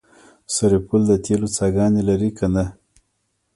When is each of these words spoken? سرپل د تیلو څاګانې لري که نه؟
سرپل 0.55 1.01
د 1.07 1.11
تیلو 1.25 1.47
څاګانې 1.57 2.01
لري 2.09 2.29
که 2.37 2.47
نه؟ 2.53 2.65